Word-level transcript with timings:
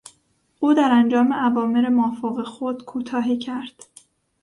او 0.59 0.73
در 0.73 0.91
انجام 0.91 1.31
اوامر 1.31 1.89
مافوق 1.89 2.43
خود 2.43 2.85
کوتاهی 2.85 3.37
کرد. 3.37 3.83